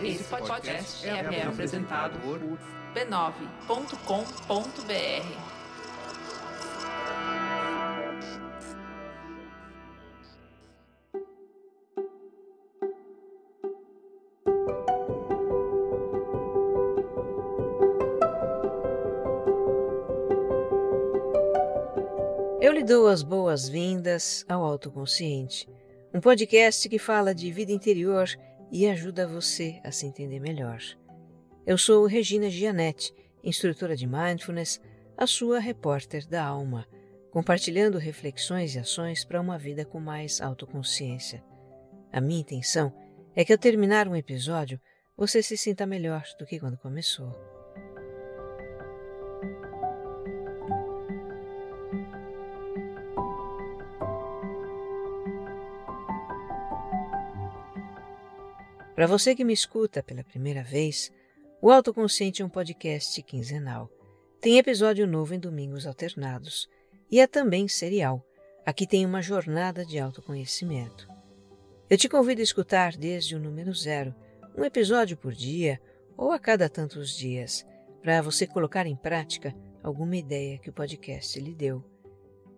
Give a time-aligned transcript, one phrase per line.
[0.00, 2.38] Esse podcast é, é apresentado por
[2.94, 3.88] b9.com.br.
[22.60, 25.68] Eu lhe dou as boas-vindas ao Autoconsciente,
[26.14, 28.28] um podcast que fala de vida interior
[28.70, 30.80] e ajuda você a se entender melhor.
[31.66, 34.80] Eu sou Regina Gianetti, instrutora de Mindfulness,
[35.16, 36.86] a sua repórter da alma,
[37.30, 41.44] compartilhando reflexões e ações para uma vida com mais autoconsciência.
[42.12, 42.92] A minha intenção
[43.34, 44.80] é que ao terminar um episódio
[45.16, 47.32] você se sinta melhor do que quando começou.
[58.98, 61.12] Para você que me escuta pela primeira vez,
[61.62, 63.88] o Autoconsciente é um podcast quinzenal.
[64.40, 66.68] Tem episódio novo em domingos alternados
[67.08, 68.26] e é também serial.
[68.66, 71.06] Aqui tem uma jornada de autoconhecimento.
[71.88, 74.12] Eu te convido a escutar desde o número zero,
[74.56, 75.80] um episódio por dia
[76.16, 77.64] ou a cada tantos dias,
[78.02, 81.84] para você colocar em prática alguma ideia que o podcast lhe deu.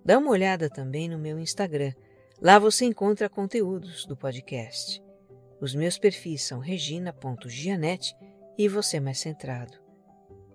[0.03, 1.93] Dá uma olhada também no meu Instagram.
[2.41, 5.03] Lá você encontra conteúdos do podcast.
[5.61, 8.17] Os meus perfis são regina.gianete
[8.57, 9.79] e você mais centrado.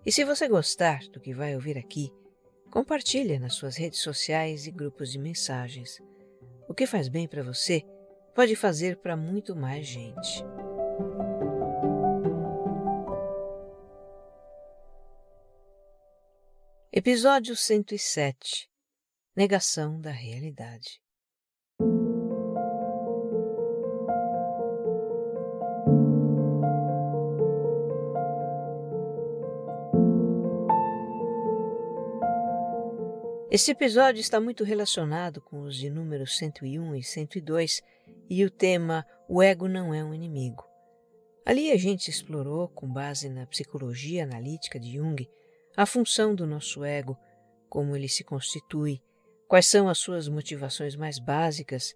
[0.03, 2.11] E se você gostar do que vai ouvir aqui,
[2.71, 6.01] compartilhe nas suas redes sociais e grupos de mensagens.
[6.67, 7.83] O que faz bem para você
[8.33, 10.43] pode fazer para muito mais gente.
[16.91, 18.67] Episódio 107
[19.35, 21.04] Negação da Realidade
[33.55, 37.81] Este episódio está muito relacionado com os de números 101 e 102
[38.29, 40.65] e o tema O ego não é um inimigo.
[41.45, 45.25] Ali a gente explorou, com base na psicologia analítica de Jung,
[45.77, 47.17] a função do nosso ego,
[47.69, 49.01] como ele se constitui,
[49.47, 51.95] quais são as suas motivações mais básicas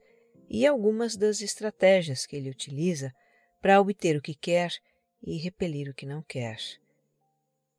[0.49, 3.13] e algumas das estratégias que ele utiliza
[3.61, 4.71] para obter o que quer
[5.21, 6.57] e repelir o que não quer.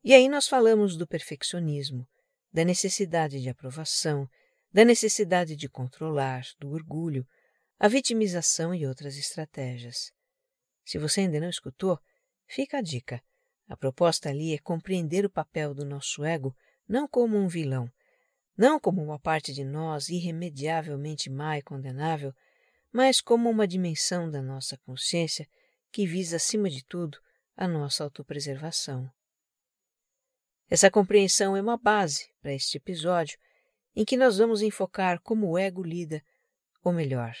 [0.03, 2.07] E aí nós falamos do perfeccionismo,
[2.51, 4.27] da necessidade de aprovação,
[4.71, 7.27] da necessidade de controlar, do orgulho,
[7.79, 10.11] a vitimização e outras estratégias.
[10.85, 11.99] Se você ainda não escutou,
[12.47, 13.21] fica a dica.
[13.67, 16.55] A proposta ali é compreender o papel do nosso ego
[16.87, 17.89] não como um vilão,
[18.57, 22.33] não como uma parte de nós irremediavelmente má e condenável,
[22.91, 25.47] mas como uma dimensão da nossa consciência
[25.91, 27.17] que visa, acima de tudo,
[27.55, 29.09] a nossa autopreservação.
[30.71, 33.37] Essa compreensão é uma base para este episódio
[33.93, 36.23] em que nós vamos enfocar como o ego lida,
[36.81, 37.35] ou melhor,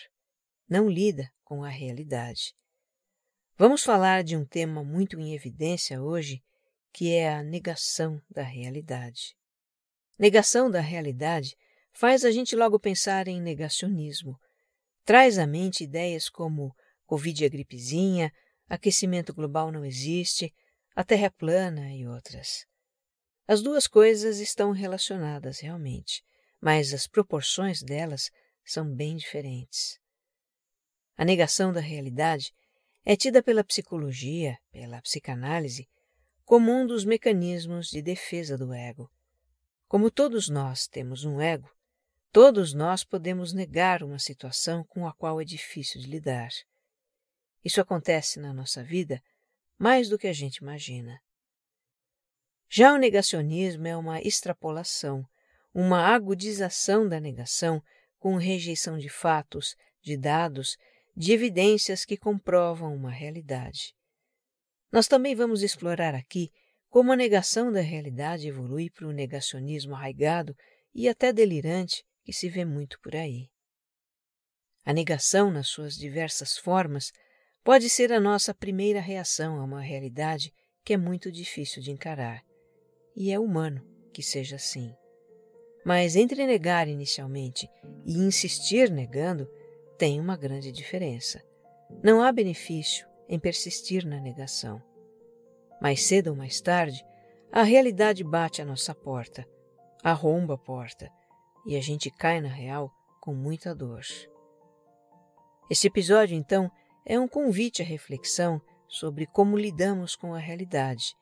[0.67, 2.53] não lida com a realidade.
[3.57, 6.43] Vamos falar de um tema muito em evidência hoje,
[6.91, 9.33] que é a negação da realidade.
[10.19, 11.55] Negação da realidade
[11.93, 14.37] faz a gente logo pensar em negacionismo.
[15.05, 16.75] Traz à mente ideias como
[17.05, 18.29] Covid é gripezinha,
[18.67, 20.53] aquecimento global não existe,
[20.93, 22.69] a Terra é plana e outras.
[23.47, 26.23] As duas coisas estão relacionadas realmente,
[26.59, 28.29] mas as proporções delas
[28.63, 29.99] são bem diferentes.
[31.17, 32.53] A negação da realidade
[33.03, 35.89] é tida pela psicologia, pela psicanálise,
[36.45, 39.11] como um dos mecanismos de defesa do ego.
[39.87, 41.69] Como todos nós temos um ego,
[42.31, 46.49] todos nós podemos negar uma situação com a qual é difícil de lidar.
[47.63, 49.21] Isso acontece na nossa vida
[49.77, 51.19] mais do que a gente imagina.
[52.73, 55.25] Já o negacionismo é uma extrapolação,
[55.73, 57.83] uma agudização da negação
[58.17, 60.77] com rejeição de fatos, de dados,
[61.13, 63.93] de evidências que comprovam uma realidade.
[64.89, 66.49] Nós também vamos explorar aqui
[66.87, 70.55] como a negação da realidade evolui para o negacionismo arraigado
[70.95, 73.49] e até delirante que se vê muito por aí.
[74.85, 77.11] A negação, nas suas diversas formas,
[77.65, 80.53] pode ser a nossa primeira reação a uma realidade
[80.85, 82.41] que é muito difícil de encarar
[83.15, 83.81] e é humano
[84.13, 84.93] que seja assim.
[85.85, 87.69] Mas entre negar inicialmente
[88.05, 89.49] e insistir negando,
[89.97, 91.41] tem uma grande diferença.
[92.03, 94.81] Não há benefício em persistir na negação.
[95.81, 97.03] Mais cedo ou mais tarde,
[97.51, 99.47] a realidade bate à nossa porta,
[100.03, 101.11] arromba a porta,
[101.65, 104.01] e a gente cai na real com muita dor.
[105.69, 106.71] Este episódio, então,
[107.05, 111.15] é um convite à reflexão sobre como lidamos com a realidade,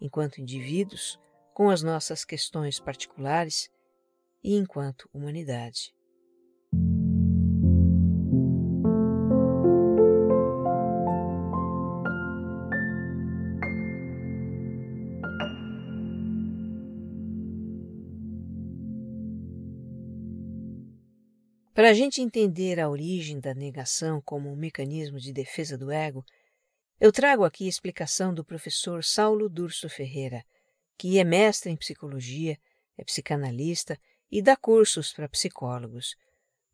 [0.00, 1.18] enquanto indivíduos,
[1.56, 3.70] com as nossas questões particulares
[4.44, 5.90] e enquanto humanidade.
[21.72, 26.22] Para a gente entender a origem da negação como um mecanismo de defesa do ego,
[27.00, 30.44] eu trago aqui a explicação do professor Saulo Durso Ferreira,
[30.96, 32.58] que é mestre em psicologia,
[32.96, 33.98] é psicanalista
[34.30, 36.16] e dá cursos para psicólogos.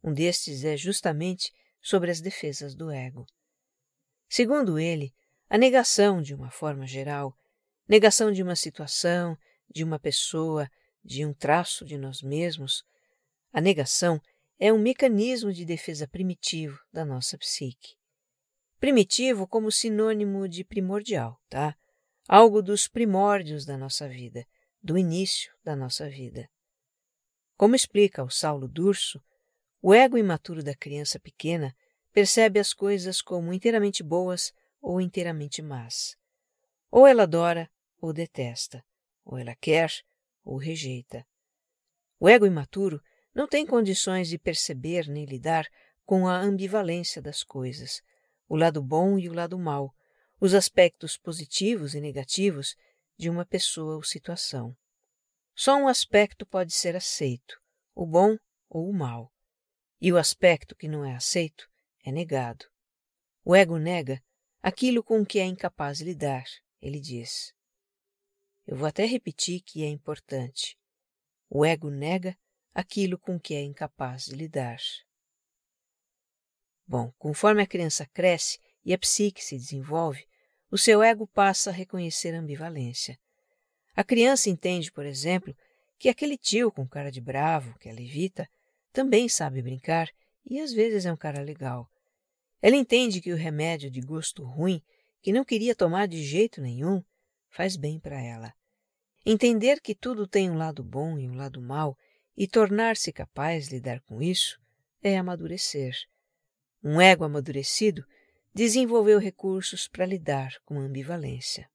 [0.03, 3.27] Um destes é justamente sobre as defesas do ego.
[4.29, 5.13] Segundo ele,
[5.49, 7.37] a negação, de uma forma geral,
[7.89, 9.37] negação de uma situação,
[9.69, 10.71] de uma pessoa,
[11.05, 12.85] de um traço de nós mesmos,
[13.53, 14.21] a negação
[14.59, 17.97] é um mecanismo de defesa primitivo da nossa psique.
[18.79, 21.77] Primitivo como sinônimo de primordial, tá?
[22.29, 24.47] Algo dos primórdios da nossa vida,
[24.81, 26.49] do início da nossa vida.
[27.57, 29.21] Como explica o Saulo Durso,
[29.81, 31.75] o ego imaturo da criança pequena
[32.13, 36.17] percebe as coisas como inteiramente boas ou inteiramente más.
[36.91, 37.71] Ou ela adora
[38.01, 38.85] ou detesta,
[39.25, 39.91] ou ela quer
[40.45, 41.27] ou rejeita.
[42.21, 43.01] O ego imaturo
[43.35, 45.67] não tem condições de perceber nem lidar
[46.05, 48.01] com a ambivalência das coisas,
[48.49, 49.95] o lado bom e o lado mau,
[50.43, 52.75] os aspectos positivos e negativos
[53.17, 54.77] de uma pessoa ou situação.
[55.55, 57.63] Só um aspecto pode ser aceito,
[57.95, 58.37] o bom
[58.69, 59.33] ou o mal,
[60.01, 61.71] e o aspecto que não é aceito
[62.05, 62.67] é negado.
[63.45, 64.21] O ego nega
[64.61, 66.45] aquilo com que é incapaz de lidar,
[66.81, 67.55] ele diz.
[68.67, 70.77] Eu vou até repetir que é importante.
[71.49, 72.37] O ego nega
[72.75, 74.81] aquilo com que é incapaz de lidar.
[76.85, 80.27] Bom, conforme a criança cresce e a psique se desenvolve,
[80.73, 83.19] o seu ego passa a reconhecer a ambivalência.
[83.95, 85.55] A criança entende, por exemplo,
[85.99, 88.49] que aquele tio com cara de bravo que ela evita
[88.91, 90.09] também sabe brincar
[90.49, 91.87] e às vezes é um cara legal.
[92.63, 94.83] Ela entende que o remédio de gosto ruim,
[95.21, 97.05] que não queria tomar de jeito nenhum,
[97.51, 98.55] faz bem para ela.
[99.27, 101.99] Entender que tudo tem um lado bom e um lado mau
[102.35, 104.59] e tornar-se capaz de lidar com isso
[105.03, 105.95] é amadurecer.
[106.83, 108.07] Um ego amadurecido
[108.55, 111.69] desenvolveu recursos para lidar com a ambivalência.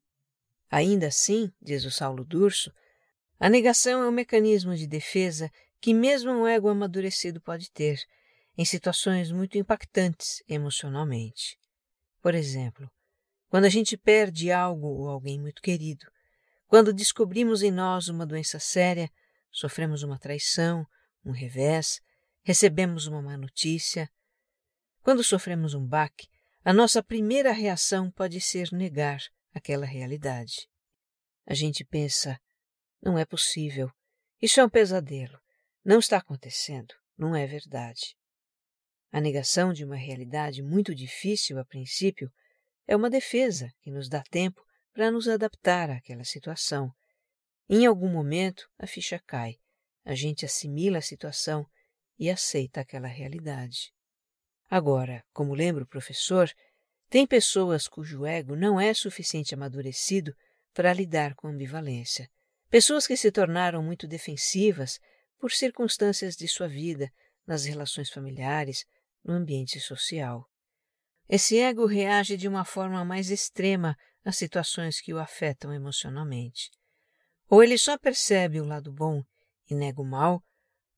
[0.70, 2.72] Ainda assim, diz o Saulo Durso,
[3.40, 8.00] a negação é um mecanismo de defesa que mesmo um ego amadurecido pode ter
[8.58, 11.58] em situações muito impactantes emocionalmente.
[12.22, 12.90] Por exemplo,
[13.48, 16.06] quando a gente perde algo ou alguém muito querido,
[16.68, 19.10] quando descobrimos em nós uma doença séria
[19.52, 20.86] sofremos uma traição,
[21.24, 22.02] um revés,
[22.44, 24.10] recebemos uma má notícia.
[25.02, 26.28] Quando sofremos um baque,
[26.68, 29.22] a nossa primeira reação pode ser negar
[29.54, 30.68] aquela realidade.
[31.46, 32.38] A gente pensa:
[33.02, 33.90] não é possível,
[34.42, 35.40] isso é um pesadelo,
[35.82, 38.18] não está acontecendo, não é verdade.
[39.14, 42.30] A negação de uma realidade muito difícil a princípio
[42.86, 44.62] é uma defesa que nos dá tempo
[44.92, 46.94] para nos adaptar àquela situação
[47.70, 49.56] em algum momento, a ficha cai,
[50.04, 51.66] a gente assimila a situação
[52.20, 53.94] e aceita aquela realidade.
[54.70, 56.52] Agora, como lembra o professor,
[57.10, 60.36] tem pessoas cujo ego não é suficiente amadurecido
[60.74, 62.30] para lidar com ambivalência.
[62.70, 65.00] Pessoas que se tornaram muito defensivas
[65.40, 67.10] por circunstâncias de sua vida,
[67.46, 68.86] nas relações familiares,
[69.24, 70.46] no ambiente social.
[71.30, 76.70] Esse ego reage de uma forma mais extrema às situações que o afetam emocionalmente.
[77.50, 79.24] Ou ele só percebe o lado bom
[79.70, 80.44] e nega o mal,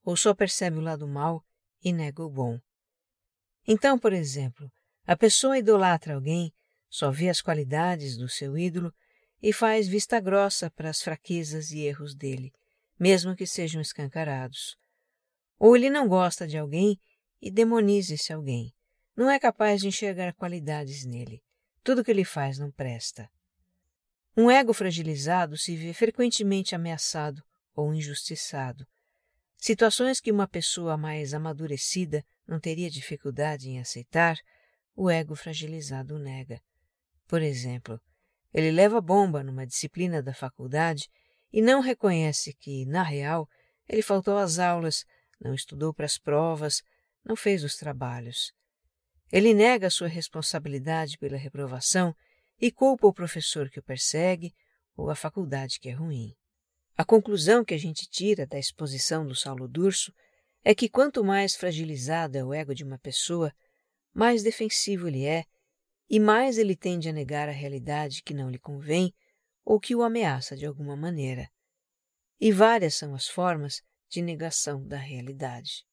[0.04, 1.46] ou só percebe o lado mal
[1.84, 2.60] e nega o bom.
[3.72, 4.68] Então, por exemplo,
[5.06, 6.52] a pessoa idolatra alguém,
[6.90, 8.92] só vê as qualidades do seu ídolo
[9.44, 12.52] e faz vista grossa para as fraquezas e erros dele,
[13.00, 14.76] mesmo que sejam escancarados.
[15.60, 17.00] Ou ele não gosta de alguém
[17.40, 18.74] e demoniza esse alguém.
[19.16, 21.40] Não é capaz de enxergar qualidades nele.
[21.84, 23.30] Tudo que ele faz não presta.
[24.36, 27.44] Um ego fragilizado se vê frequentemente ameaçado
[27.76, 28.88] ou injustiçado.
[29.60, 34.38] Situações que uma pessoa mais amadurecida não teria dificuldade em aceitar,
[34.96, 36.62] o ego fragilizado nega.
[37.28, 38.00] Por exemplo,
[38.54, 41.10] ele leva bomba numa disciplina da faculdade
[41.52, 43.50] e não reconhece que, na real,
[43.88, 45.04] ele faltou às aulas,
[45.42, 46.82] não estudou para as provas,
[47.24, 48.54] não fez os trabalhos.
[49.30, 52.16] Ele nega sua responsabilidade pela reprovação
[52.60, 54.56] e culpa o professor que o persegue
[54.96, 56.34] ou a faculdade que é ruim.
[57.00, 60.14] A conclusão que a gente tira da exposição do Saulo Durso
[60.66, 63.56] é que quanto mais fragilizado é o ego de uma pessoa,
[64.14, 65.46] mais defensivo ele é
[66.10, 69.14] e mais ele tende a negar a realidade que não lhe convém
[69.64, 71.50] ou que o ameaça de alguma maneira.
[72.38, 75.88] E várias são as formas de negação da realidade.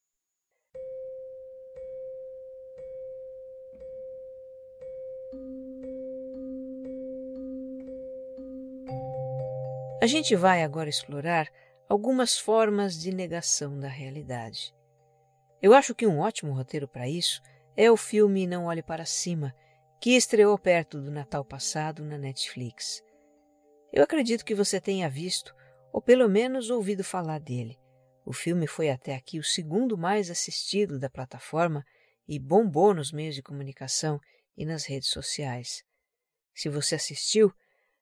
[9.99, 11.51] A gente vai agora explorar
[11.89, 14.71] algumas formas de negação da realidade.
[15.59, 17.41] Eu acho que um ótimo roteiro para isso
[17.75, 19.55] é o filme Não Olhe Para Cima,
[19.99, 23.01] que estreou perto do Natal passado na Netflix.
[23.91, 25.51] Eu acredito que você tenha visto,
[25.91, 27.75] ou pelo menos ouvido falar dele.
[28.23, 31.83] O filme foi até aqui o segundo mais assistido da plataforma
[32.27, 34.19] e bombou nos meios de comunicação
[34.55, 35.83] e nas redes sociais.
[36.53, 37.51] Se você assistiu,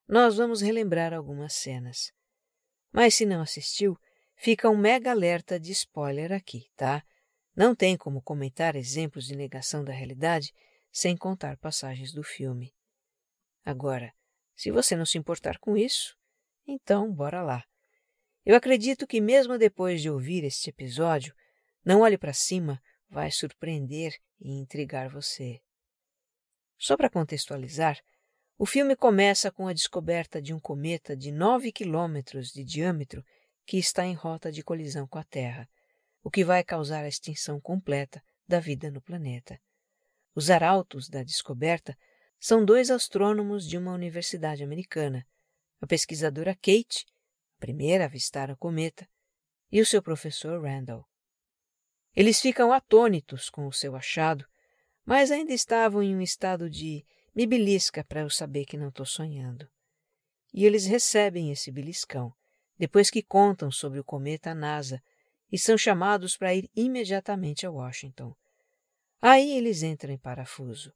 [0.08, 2.12] nós vamos relembrar algumas cenas.
[2.92, 3.98] Mas se não assistiu,
[4.36, 7.04] fica um mega alerta de spoiler aqui, tá?
[7.56, 10.54] Não tem como comentar exemplos de negação da realidade
[10.92, 12.74] sem contar passagens do filme.
[13.64, 14.14] Agora,
[14.56, 16.16] se você não se importar com isso,
[16.68, 17.64] então bora lá.
[18.46, 21.34] Eu acredito que, mesmo depois de ouvir este episódio,
[21.84, 25.60] Não Olhe para Cima vai surpreender e intrigar você.
[26.78, 28.00] Só para contextualizar,
[28.58, 33.24] o filme começa com a descoberta de um cometa de 9 quilômetros de diâmetro
[33.66, 35.68] que está em rota de colisão com a Terra
[36.26, 39.62] o que vai causar a extinção completa da vida no planeta.
[40.34, 41.96] Os arautos da descoberta
[42.40, 45.24] são dois astrônomos de uma universidade americana,
[45.80, 47.06] a pesquisadora Kate,
[47.58, 49.08] a primeira a avistar o cometa,
[49.72, 51.08] e o seu professor Randall.
[52.16, 54.48] Eles ficam atônitos com o seu achado,
[55.06, 57.06] mas ainda estavam em um estado de
[57.36, 59.68] me belisca para eu saber que não estou sonhando.
[60.54, 62.34] E eles recebem esse beliscão,
[62.78, 65.04] depois que contam sobre o cometa à NASA,
[65.52, 68.34] e são chamados para ir imediatamente a Washington.
[69.22, 70.94] Aí eles entram em parafuso.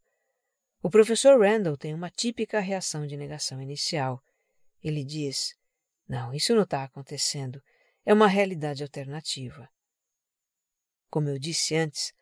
[0.82, 4.24] O professor Randall tem uma típica reação de negação inicial.
[4.82, 5.56] Ele diz:
[6.08, 7.62] Não, isso não está acontecendo.
[8.06, 9.70] É uma realidade alternativa.
[11.10, 12.14] Como eu disse antes,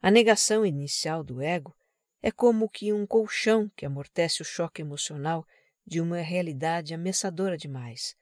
[0.00, 1.76] a negação inicial do ego
[2.22, 5.46] é como que um colchão que amortece o choque emocional
[5.86, 8.16] de uma realidade ameaçadora demais,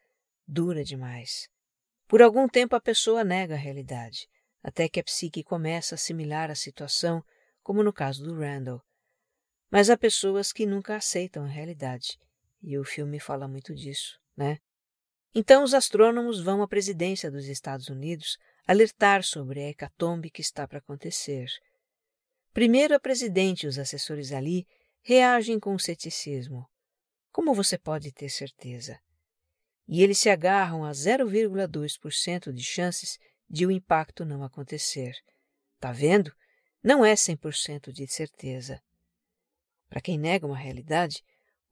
[0.46, 1.48] dura demais.
[2.06, 4.28] Por algum tempo a pessoa nega a realidade,
[4.62, 7.22] até que a psique começa a assimilar a situação,
[7.62, 8.82] como no caso do Randall.
[9.70, 12.18] Mas há pessoas que nunca aceitam a realidade,
[12.62, 14.58] e o filme fala muito disso, né?
[15.34, 20.66] Então os astrônomos vão à presidência dos Estados Unidos alertar sobre a hecatombe que está
[20.68, 21.46] para acontecer.
[22.54, 24.66] Primeiro a presidente e os assessores ali
[25.02, 26.66] reagem com ceticismo.
[27.30, 28.98] Como você pode ter certeza?
[29.86, 33.18] e eles se agarram a 0,2% de chances
[33.48, 35.14] de o impacto não acontecer.
[35.78, 36.32] Tá vendo?
[36.82, 38.82] Não é 100% de certeza.
[39.88, 41.22] Para quem nega uma realidade,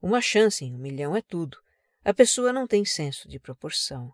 [0.01, 1.57] uma chance em um milhão é tudo.
[2.03, 4.13] A pessoa não tem senso de proporção.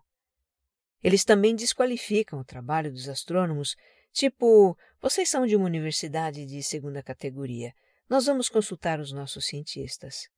[1.02, 3.76] Eles também desqualificam o trabalho dos astrônomos,
[4.12, 7.72] tipo, vocês são de uma universidade de segunda categoria,
[8.08, 10.28] nós vamos consultar os nossos cientistas.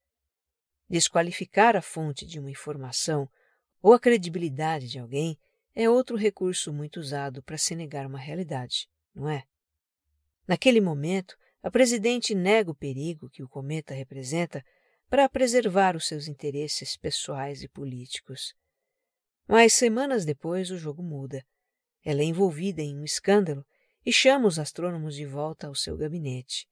[0.89, 3.29] Desqualificar a fonte de uma informação
[3.81, 5.39] ou a credibilidade de alguém
[5.75, 9.45] é outro recurso muito usado para se negar uma realidade, não é?
[10.47, 14.65] Naquele momento, a presidente nega o perigo que o cometa representa
[15.09, 18.55] para preservar os seus interesses pessoais e políticos.
[19.47, 21.45] Mas semanas depois o jogo muda.
[22.05, 23.65] Ela é envolvida em um escândalo
[24.05, 26.69] e chama os astrônomos de volta ao seu gabinete.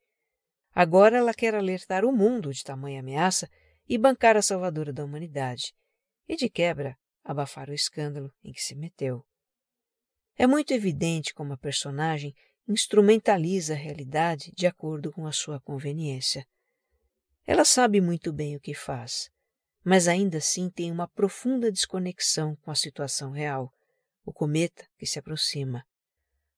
[0.73, 3.49] Agora ela quer alertar o mundo de tamanha ameaça
[3.87, 5.73] e bancar a salvadora da humanidade.
[6.27, 9.25] E de quebra, abafar o escândalo em que se meteu.
[10.37, 12.33] É muito evidente como a personagem
[12.67, 16.47] instrumentaliza a realidade de acordo com a sua conveniência.
[17.45, 19.29] Ela sabe muito bem o que faz,
[19.83, 23.73] mas ainda assim tem uma profunda desconexão com a situação real,
[24.25, 25.85] o cometa que se aproxima.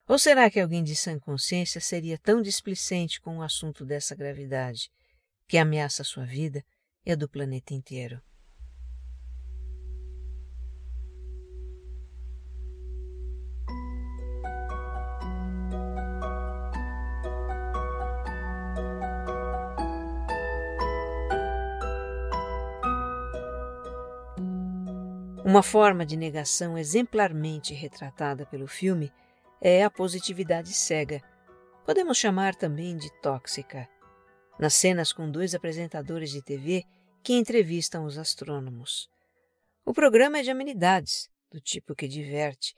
[0.07, 4.91] Ou será que alguém de sã consciência seria tão displicente com o assunto dessa gravidade,
[5.47, 6.63] que ameaça a sua vida
[7.05, 8.21] e a do planeta inteiro?
[25.53, 29.13] Uma forma de negação exemplarmente retratada pelo filme
[29.61, 31.21] é a positividade cega.
[31.85, 33.87] Podemos chamar também de tóxica.
[34.57, 36.83] Nas cenas com dois apresentadores de TV
[37.21, 39.07] que entrevistam os astrônomos.
[39.85, 42.73] O programa é de amenidades, do tipo que diverte,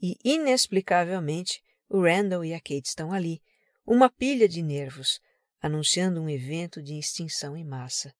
[0.00, 3.38] e inexplicavelmente o Randall e a Kate estão ali,
[3.86, 5.20] uma pilha de nervos,
[5.60, 8.14] anunciando um evento de extinção em massa.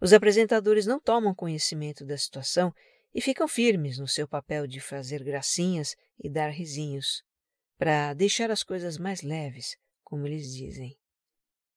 [0.00, 2.72] Os apresentadores não tomam conhecimento da situação
[3.18, 7.24] e ficam firmes no seu papel de fazer gracinhas e dar risinhos,
[7.76, 10.96] para deixar as coisas mais leves, como eles dizem.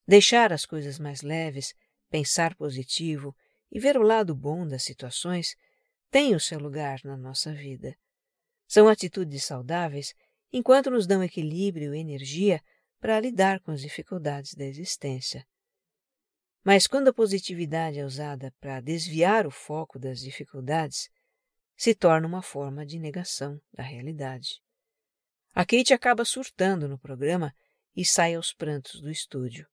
[0.08, 1.74] Deixar as coisas mais leves,
[2.12, 3.36] pensar positivo
[3.72, 5.56] e ver o lado bom das situações
[6.12, 7.98] tem o seu lugar na nossa vida.
[8.68, 10.14] São atitudes saudáveis
[10.54, 12.62] enquanto nos dão equilíbrio e energia
[13.00, 15.44] para lidar com as dificuldades da existência.
[16.64, 21.10] Mas quando a positividade é usada para desviar o foco das dificuldades,
[21.82, 24.62] se torna uma forma de negação da realidade.
[25.52, 27.52] A Kate acaba surtando no programa
[27.96, 29.68] e sai aos prantos do estúdio.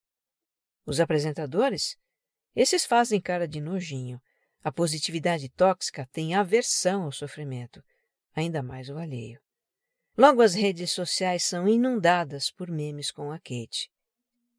[0.87, 1.99] Os apresentadores?
[2.57, 4.19] Esses fazem cara de nojinho.
[4.65, 7.85] A positividade tóxica tem aversão ao sofrimento,
[8.35, 9.38] ainda mais o alheio.
[10.17, 13.91] Logo, as redes sociais são inundadas por memes com a Kate.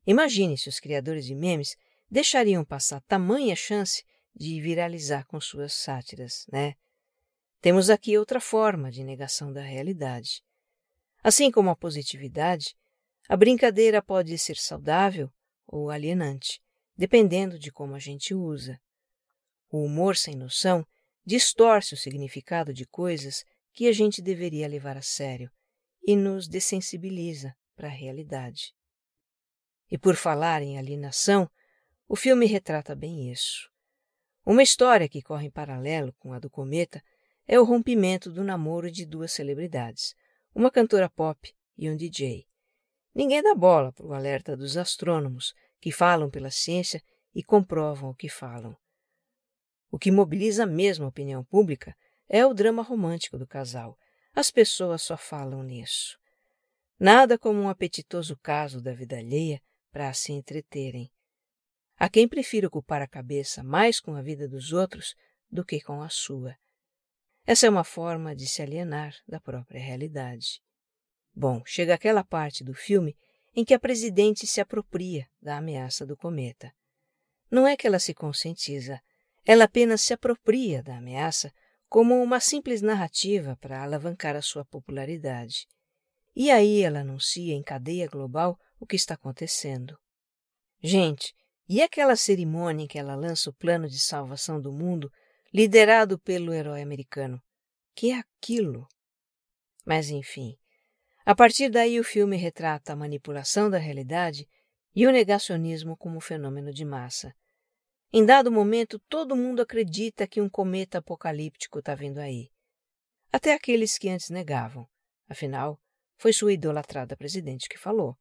[0.06, 1.76] Imagine se os criadores de memes
[2.12, 6.76] deixariam passar tamanha chance de viralizar com suas sátiras, né?
[7.62, 10.42] Temos aqui outra forma de negação da realidade.
[11.22, 12.74] Assim como a positividade,
[13.28, 15.30] a brincadeira pode ser saudável
[15.68, 16.62] ou alienante,
[16.96, 18.80] dependendo de como a gente usa.
[19.70, 20.88] O humor sem noção
[21.26, 25.52] distorce o significado de coisas que a gente deveria levar a sério
[26.02, 28.74] e nos dessensibiliza para a realidade.
[29.92, 31.50] E por falar em alienação,
[32.08, 33.70] o filme retrata bem isso.
[34.46, 37.04] Uma história que corre em paralelo com a do cometa
[37.52, 40.16] é o rompimento do namoro de duas celebridades,
[40.54, 42.46] uma cantora pop e um DJ.
[43.12, 47.02] Ninguém dá bola para o alerta dos astrônomos que falam pela ciência
[47.34, 48.78] e comprovam o que falam.
[49.90, 51.98] O que mobiliza mesmo a opinião pública
[52.30, 53.98] é o drama romântico do casal.
[54.32, 56.20] As pessoas só falam nisso.
[57.00, 59.60] Nada como um apetitoso caso da vida alheia
[59.92, 61.12] para se entreterem.
[61.98, 65.16] Há quem prefira ocupar a cabeça mais com a vida dos outros
[65.52, 66.56] do que com a sua.
[67.50, 70.62] Essa é uma forma de se alienar da própria realidade.
[71.34, 73.18] Bom, chega aquela parte do filme
[73.56, 76.72] em que a presidente se apropria da ameaça do cometa.
[77.50, 79.02] Não é que ela se conscientiza,
[79.44, 81.52] ela apenas se apropria da ameaça
[81.88, 85.66] como uma simples narrativa para alavancar a sua popularidade.
[86.36, 89.98] E aí ela anuncia em cadeia global o que está acontecendo.
[90.84, 91.34] Gente,
[91.68, 95.12] e aquela cerimônia em que ela lança o plano de salvação do mundo,
[95.54, 97.42] liderado pelo herói americano?
[97.96, 98.88] Que é aquilo?
[99.86, 100.58] Mas enfim,
[101.26, 104.48] a partir daí o filme retrata a manipulação da realidade
[104.96, 107.34] e o negacionismo como fenômeno de massa.
[108.12, 112.50] Em dado momento, todo mundo acredita que um cometa apocalíptico está vindo aí.
[113.32, 114.88] Até aqueles que antes negavam.
[115.28, 115.80] Afinal,
[116.18, 118.18] foi sua idolatrada presidente que falou.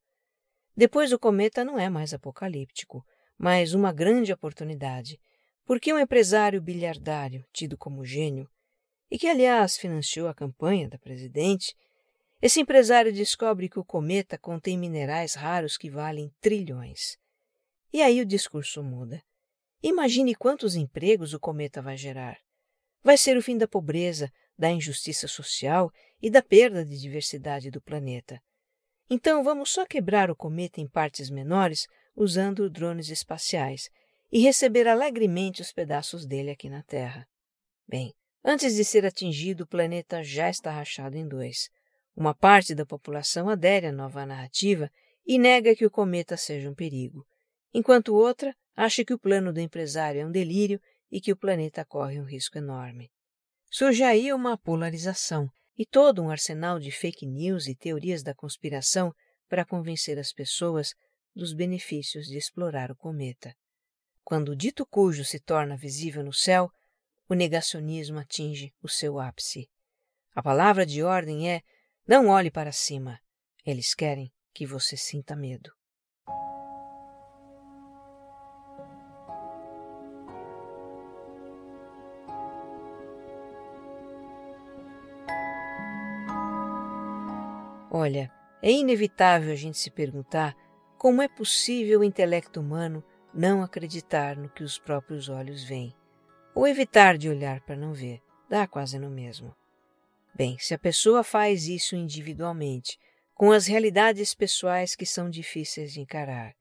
[0.77, 3.05] Depois o cometa não é mais apocalíptico
[3.39, 5.21] mas uma grande oportunidade,
[5.69, 8.49] porque um empresário bilhardário, tido como gênio,
[9.11, 11.77] e que, aliás, financiou a campanha da presidente,
[12.41, 17.19] esse empresário descobre que o cometa contém minerais raros que valem trilhões.
[17.93, 19.23] E aí o discurso muda.
[19.83, 22.39] Imagine quantos empregos o cometa vai gerar.
[23.03, 27.83] Vai ser o fim da pobreza, da injustiça social e da perda de diversidade do
[27.83, 28.41] planeta.
[29.11, 33.91] Então vamos só quebrar o cometa em partes menores usando drones espaciais
[34.31, 37.27] e receber alegremente os pedaços dele aqui na Terra.
[37.87, 38.15] Bem,
[38.45, 41.69] antes de ser atingido, o planeta já está rachado em dois.
[42.15, 44.91] Uma parte da população adere à nova narrativa
[45.27, 47.27] e nega que o cometa seja um perigo,
[47.73, 51.85] enquanto outra acha que o plano do empresário é um delírio e que o planeta
[51.85, 53.11] corre um risco enorme.
[53.71, 59.13] Surge aí uma polarização e todo um arsenal de fake news e teorias da conspiração
[59.49, 60.93] para convencer as pessoas
[61.35, 63.55] dos benefícios de explorar o cometa.
[64.29, 66.71] Quando o dito cujo se torna visível no céu,
[67.31, 69.71] o negacionismo atinge o seu ápice.
[70.35, 71.63] A palavra de ordem é:
[72.07, 73.19] não olhe para cima.
[73.65, 75.73] Eles querem que você sinta medo.
[87.91, 90.55] Olha, é inevitável a gente se perguntar
[90.99, 95.95] como é possível o intelecto humano não acreditar no que os próprios olhos veem?
[96.55, 98.21] Ou evitar de olhar para não ver?
[98.49, 99.55] Dá quase no mesmo.
[100.35, 102.99] Bem, se a pessoa faz isso individualmente,
[103.35, 106.55] com as realidades pessoais que são difíceis de encarar,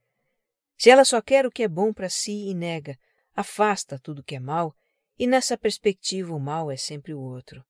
[0.77, 2.97] se ela só quer o que é bom para si e nega,
[3.35, 4.75] afasta tudo que é mal,
[5.17, 7.65] e nessa perspectiva o mal é sempre o outro.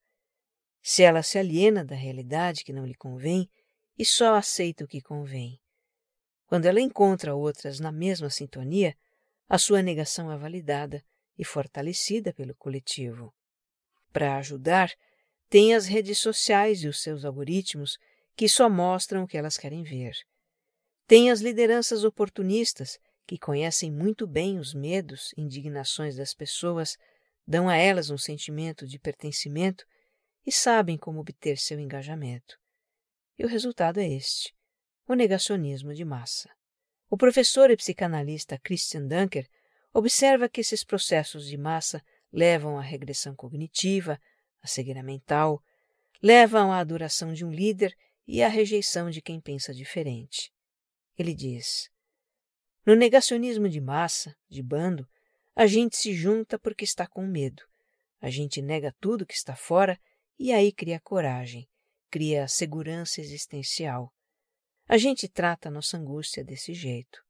[0.82, 3.48] Se ela se aliena da realidade que não lhe convém
[3.98, 5.58] e só aceita o que convém,
[6.48, 8.96] Quando ela encontra outras na mesma sintonia,
[9.46, 11.04] a sua negação é validada
[11.36, 13.34] e fortalecida pelo coletivo.
[14.10, 14.90] Para ajudar,
[15.50, 17.98] tem as redes sociais e os seus algoritmos
[18.34, 20.14] que só mostram o que elas querem ver.
[21.06, 26.96] Tem as lideranças oportunistas que conhecem muito bem os medos e indignações das pessoas,
[27.46, 29.84] dão a elas um sentimento de pertencimento
[30.46, 32.56] e sabem como obter seu engajamento.
[33.38, 34.54] E o resultado é este:
[35.08, 36.50] o negacionismo de massa.
[37.10, 39.48] O professor e psicanalista Christian Dunker
[39.92, 44.20] observa que esses processos de massa levam à regressão cognitiva,
[44.62, 45.64] à cegueira mental,
[46.22, 50.52] levam à adoração de um líder e à rejeição de quem pensa diferente.
[51.16, 51.90] Ele diz:
[52.84, 55.08] No negacionismo de massa, de bando,
[55.56, 57.62] a gente se junta porque está com medo.
[58.20, 59.98] A gente nega tudo que está fora
[60.38, 61.66] e aí cria coragem,
[62.10, 64.12] cria segurança existencial.
[64.88, 67.22] A gente trata a nossa angústia desse jeito.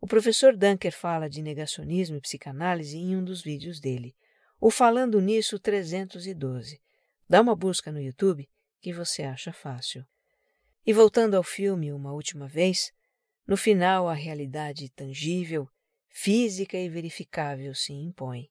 [0.00, 4.14] O professor Dunker fala de negacionismo e psicanálise em um dos vídeos dele,
[4.60, 6.80] o Falando Nisso 312.
[7.28, 8.48] Dá uma busca no YouTube
[8.80, 10.06] que você acha fácil.
[10.86, 12.92] E voltando ao filme uma última vez,
[13.44, 15.68] no final a realidade tangível,
[16.08, 18.48] física e verificável se impõe.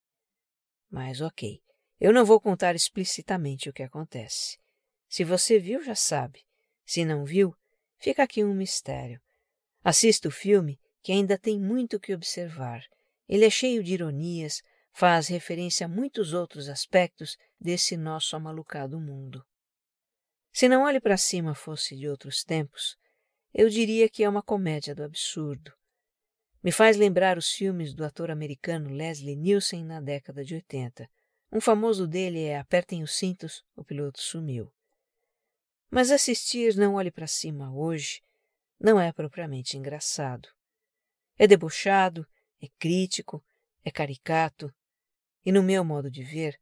[0.91, 1.62] Mas ok,
[1.97, 4.60] eu não vou contar explicitamente o que acontece.
[5.08, 6.43] Se você viu, já sabe.
[6.86, 7.56] Se não viu,
[8.03, 9.21] Fica aqui um mistério.
[9.81, 12.83] Assista o filme, que ainda tem muito que observar.
[13.29, 14.61] Ele é cheio de ironias,
[14.91, 19.41] faz referência a muitos outros aspectos desse nosso amalucado mundo.
[20.51, 22.97] Se Não Olhe para Cima fosse de outros tempos,
[23.53, 25.71] eu diria que é uma comédia do absurdo.
[26.61, 31.09] Me faz lembrar os filmes do ator americano Leslie Nielsen na década de 80.
[31.53, 34.73] Um famoso dele é Apertem os cintos, o piloto sumiu.
[35.93, 38.23] Mas assistir Não Olhe para Cima hoje
[38.79, 40.49] não é propriamente engraçado.
[41.38, 42.25] É debochado,
[42.60, 43.45] é crítico,
[43.86, 44.73] é caricato
[45.45, 46.60] e, no meu modo de ver,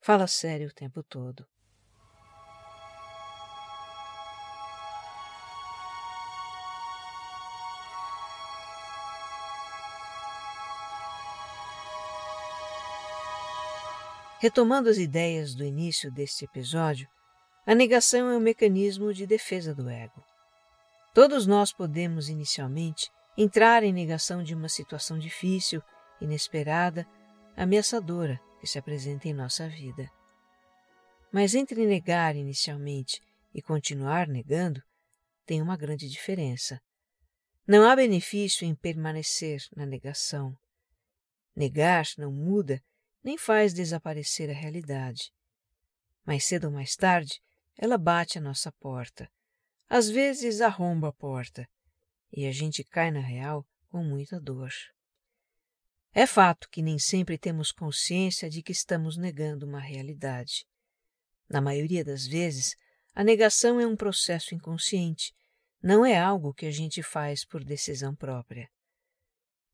[0.00, 1.46] fala sério o tempo todo.
[14.38, 17.06] Retomando as ideias do início deste episódio,
[17.70, 20.24] a negação é um mecanismo de defesa do ego.
[21.14, 25.80] Todos nós podemos, inicialmente, entrar em negação de uma situação difícil,
[26.20, 27.06] inesperada,
[27.56, 30.10] ameaçadora que se apresenta em nossa vida.
[31.30, 33.20] Mas entre negar inicialmente
[33.54, 34.82] e continuar negando,
[35.46, 36.80] tem uma grande diferença.
[37.64, 40.56] Não há benefício em permanecer na negação.
[41.54, 42.82] Negar não muda
[43.22, 45.32] nem faz desaparecer a realidade.
[46.26, 47.40] Mais cedo ou mais tarde,
[47.82, 49.26] ela bate a nossa porta.
[49.88, 51.66] Às vezes arromba a porta
[52.30, 54.70] e a gente cai na real com muita dor.
[56.12, 60.66] É fato que nem sempre temos consciência de que estamos negando uma realidade.
[61.48, 62.76] Na maioria das vezes,
[63.14, 65.32] a negação é um processo inconsciente,
[65.82, 68.68] não é algo que a gente faz por decisão própria.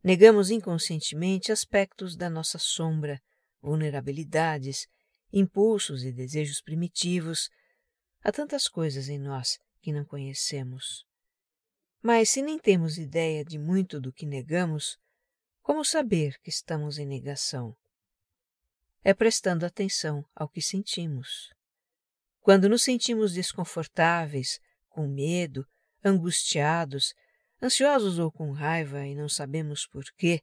[0.05, 3.21] Negamos inconscientemente aspectos da nossa sombra,
[3.61, 4.87] vulnerabilidades,
[5.33, 7.51] impulsos e desejos primitivos,
[8.27, 11.07] Há tantas coisas em nós que não conhecemos.
[12.03, 14.99] Mas se nem temos ideia de muito do que negamos,
[15.63, 17.77] como saber que estamos em negação?
[19.05, 21.55] É prestando atenção ao que sentimos.
[22.41, 24.59] Quando nos sentimos desconfortáveis,
[24.89, 25.65] com medo,
[26.05, 27.15] angustiados,
[27.63, 30.43] ansiosos ou com raiva e não sabemos por quê,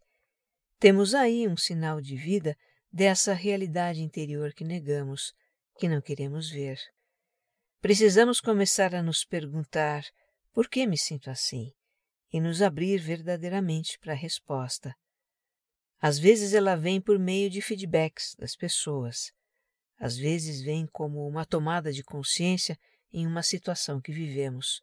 [0.79, 2.55] temos aí um sinal de vida
[2.89, 5.33] dessa realidade interior que negamos,
[5.77, 6.79] que não queremos ver.
[7.83, 10.05] Precisamos começar a nos perguntar
[10.53, 11.73] por que me sinto assim
[12.31, 14.95] e nos abrir verdadeiramente para a resposta.
[15.99, 19.33] Às vezes ela vem por meio de feedbacks das pessoas.
[19.99, 22.79] Às vezes vem como uma tomada de consciência
[23.11, 24.81] em uma situação que vivemos,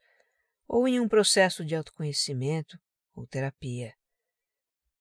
[0.68, 2.78] ou em um processo de autoconhecimento
[3.14, 3.94] ou terapia.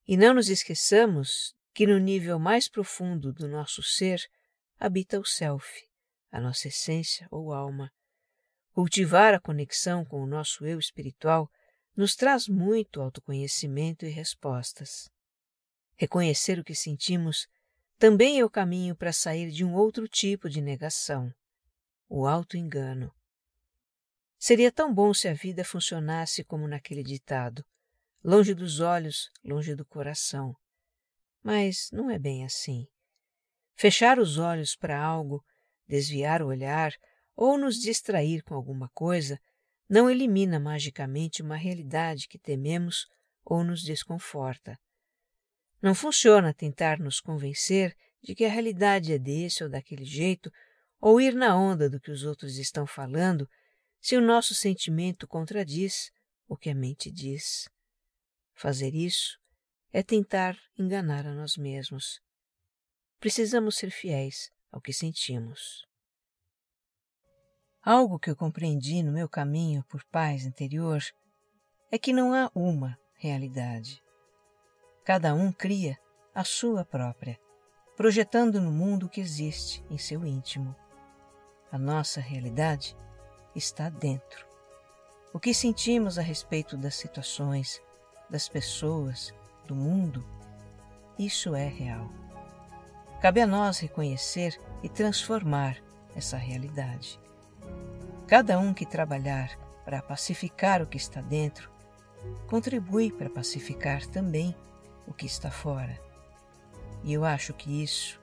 [0.07, 4.25] E não nos esqueçamos que no nível mais profundo do nosso ser
[4.79, 5.88] habita o Self,
[6.31, 7.91] a nossa essência ou alma.
[8.71, 11.49] Cultivar a conexão com o nosso eu espiritual
[11.95, 15.09] nos traz muito autoconhecimento e respostas.
[15.97, 17.47] Reconhecer o que sentimos
[17.97, 21.33] também é o caminho para sair de um outro tipo de negação,
[22.07, 23.13] o auto-engano.
[24.37, 27.65] Seria tão bom se a vida funcionasse como naquele ditado:
[28.23, 30.55] longe dos olhos, longe do coração.
[31.43, 32.87] Mas não é bem assim.
[33.75, 35.43] Fechar os olhos para algo
[35.89, 36.93] desviar o olhar
[37.35, 39.39] ou nos distrair com alguma coisa
[39.89, 43.07] não elimina magicamente uma realidade que tememos
[43.43, 44.79] ou nos desconforta.
[45.81, 50.51] Não funciona tentar nos convencer de que a realidade é desse ou daquele jeito,
[51.01, 53.49] ou ir na onda do que os outros estão falando,
[53.99, 56.11] se o nosso sentimento contradiz
[56.47, 57.67] o que a mente diz.
[58.53, 59.39] Fazer isso
[59.91, 62.21] é tentar enganar a nós mesmos.
[63.19, 65.87] Precisamos ser fiéis ao que sentimos.
[67.81, 71.01] Algo que eu compreendi no meu caminho por paz interior
[71.91, 74.03] é que não há uma realidade.
[75.03, 75.97] Cada um cria
[76.35, 77.39] a sua própria,
[77.97, 80.75] projetando no mundo o que existe em seu íntimo.
[81.71, 82.95] A nossa realidade
[83.55, 84.45] está dentro.
[85.33, 87.81] O que sentimos a respeito das situações,
[88.29, 89.33] das pessoas,
[89.65, 90.25] do mundo,
[91.17, 92.28] isso é real.
[93.21, 95.77] Cabe a nós reconhecer e transformar
[96.15, 97.19] essa realidade.
[98.27, 101.69] Cada um que trabalhar para pacificar o que está dentro,
[102.47, 104.55] contribui para pacificar também
[105.07, 105.99] o que está fora.
[107.03, 108.19] E eu acho que isso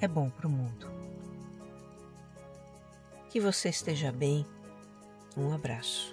[0.00, 0.90] é bom para o mundo.
[3.28, 4.46] Que você esteja bem.
[5.36, 6.12] Um abraço.